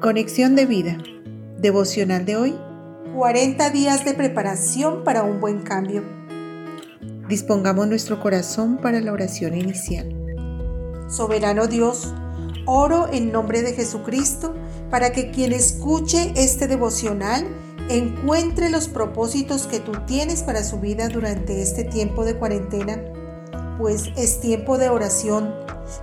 [0.00, 0.96] Conexión de vida.
[1.58, 2.58] Devocional de hoy.
[3.14, 6.02] 40 días de preparación para un buen cambio.
[7.28, 10.08] Dispongamos nuestro corazón para la oración inicial.
[11.10, 12.14] Soberano Dios,
[12.64, 14.54] oro en nombre de Jesucristo
[14.88, 17.46] para que quien escuche este devocional
[17.90, 23.02] encuentre los propósitos que tú tienes para su vida durante este tiempo de cuarentena,
[23.76, 25.54] pues es tiempo de oración,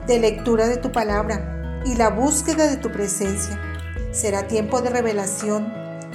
[0.06, 3.60] de lectura de tu palabra y la búsqueda de tu presencia.
[4.12, 5.74] Será tiempo de revelación,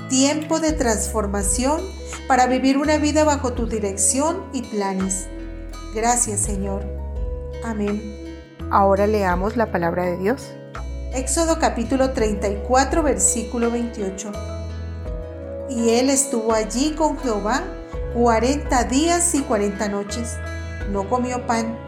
[0.09, 1.81] tiempo de transformación
[2.27, 5.27] para vivir una vida bajo tu dirección y planes.
[5.95, 6.85] Gracias Señor.
[7.65, 8.01] Amén.
[8.71, 10.53] Ahora leamos la palabra de Dios.
[11.15, 14.33] Éxodo capítulo 34 versículo 28.
[15.69, 17.63] Y él estuvo allí con Jehová
[18.15, 20.37] cuarenta días y cuarenta noches.
[20.91, 21.79] No comió pan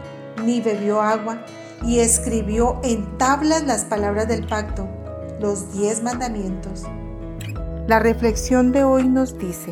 [0.43, 1.45] ni bebió agua
[1.83, 4.87] y escribió en tablas las palabras del pacto,
[5.39, 6.83] los diez mandamientos.
[7.87, 9.71] La reflexión de hoy nos dice,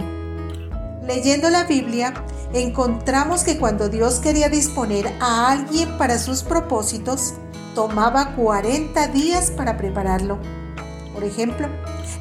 [1.07, 2.13] Leyendo la Biblia,
[2.53, 7.33] encontramos que cuando Dios quería disponer a alguien para sus propósitos,
[7.75, 10.37] tomaba 40 días para prepararlo.
[11.13, 11.67] Por ejemplo,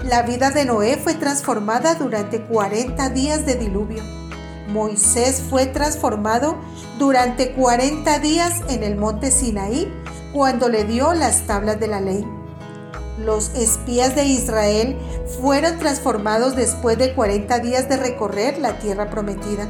[0.04, 4.02] la vida de Noé fue transformada durante 40 días de diluvio.
[4.68, 6.56] Moisés fue transformado
[6.98, 9.92] durante 40 días en el monte Sinaí
[10.32, 12.26] cuando le dio las tablas de la ley.
[13.18, 14.96] Los espías de Israel
[15.40, 19.68] fueron transformados después de 40 días de recorrer la tierra prometida.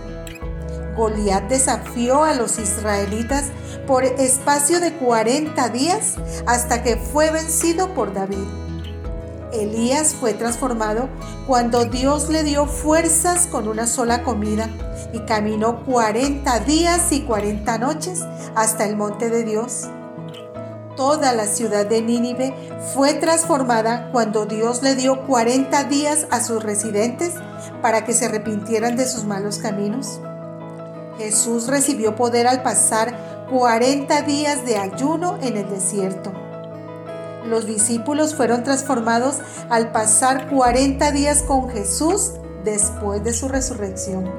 [0.97, 3.47] Goliat desafió a los israelitas
[3.87, 8.47] por espacio de 40 días hasta que fue vencido por David.
[9.53, 11.09] Elías fue transformado
[11.47, 14.69] cuando Dios le dio fuerzas con una sola comida
[15.13, 18.23] y caminó 40 días y 40 noches
[18.55, 19.89] hasta el monte de Dios.
[20.97, 22.55] Toda la ciudad de Nínive
[22.95, 27.33] fue transformada cuando Dios le dio 40 días a sus residentes
[27.81, 30.21] para que se arrepintieran de sus malos caminos.
[31.17, 36.31] Jesús recibió poder al pasar 40 días de ayuno en el desierto.
[37.47, 39.39] Los discípulos fueron transformados
[39.71, 42.33] al pasar 40 días con Jesús
[42.65, 44.31] después de su resurrección.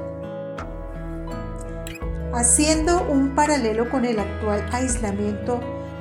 [2.32, 5.60] Haciendo un paralelo con el actual aislamiento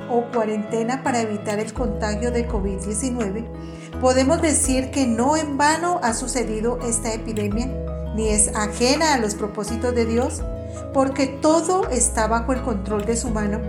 [0.09, 3.45] o cuarentena para evitar el contagio de COVID-19,
[3.99, 7.67] podemos decir que no en vano ha sucedido esta epidemia,
[8.15, 10.41] ni es ajena a los propósitos de Dios,
[10.93, 13.59] porque todo está bajo el control de su mano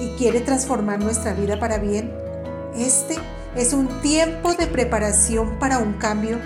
[0.00, 2.22] y quiere transformar nuestra vida para bien
[2.76, 3.16] este
[3.54, 6.38] es un tiempo de preparación para un cambio.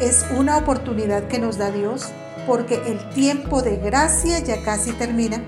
[0.00, 2.08] Es una oportunidad que nos da Dios
[2.46, 5.42] porque el tiempo de gracia ya casi termina.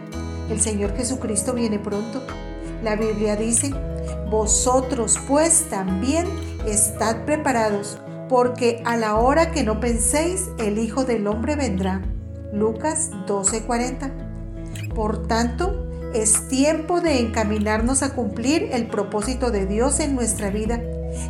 [0.50, 2.20] El Señor Jesucristo viene pronto.
[2.84, 3.72] La Biblia dice,
[4.30, 6.26] vosotros pues también
[6.66, 12.02] estad preparados, porque a la hora que no penséis, el Hijo del Hombre vendrá.
[12.52, 14.12] Lucas 12:40.
[14.94, 20.78] Por tanto, es tiempo de encaminarnos a cumplir el propósito de Dios en nuestra vida.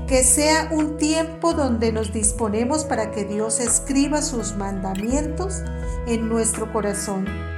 [0.08, 5.62] Que sea un tiempo donde nos disponemos para que Dios escriba sus mandamientos
[6.08, 7.53] en nuestro corazón.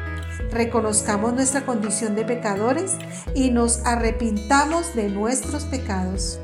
[0.51, 2.93] Reconozcamos nuestra condición de pecadores
[3.35, 6.39] y nos arrepintamos de nuestros pecados.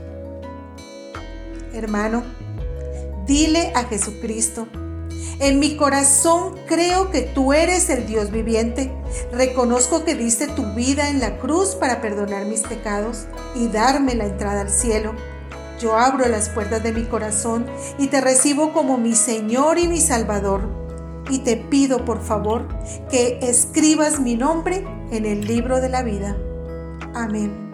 [1.72, 2.22] Hermano,
[3.26, 4.68] dile a Jesucristo,
[5.38, 8.92] en mi corazón creo que tú eres el Dios viviente.
[9.32, 14.26] Reconozco que diste tu vida en la cruz para perdonar mis pecados y darme la
[14.26, 15.14] entrada al cielo.
[15.80, 17.66] Yo abro las puertas de mi corazón
[17.98, 20.81] y te recibo como mi Señor y mi Salvador.
[21.30, 22.68] Y te pido por favor
[23.10, 26.36] que escribas mi nombre en el libro de la vida.
[27.14, 27.70] Amén.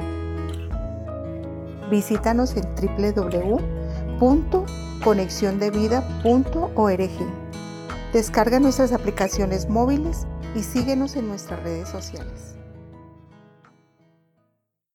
[1.91, 2.65] Visítanos en
[4.21, 7.11] www.conexiondevida.org.
[8.13, 12.58] Descarga nuestras aplicaciones móviles y síguenos en nuestras redes sociales.